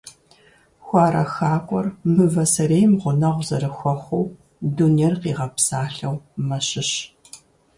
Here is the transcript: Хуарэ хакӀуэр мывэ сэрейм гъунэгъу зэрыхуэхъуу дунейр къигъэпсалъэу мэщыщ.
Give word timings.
Хуарэ 0.85 1.23
хакӀуэр 1.33 1.87
мывэ 2.15 2.43
сэрейм 2.53 2.91
гъунэгъу 3.01 3.45
зэрыхуэхъуу 3.47 4.25
дунейр 4.75 5.13
къигъэпсалъэу 5.21 6.15
мэщыщ. 6.47 6.91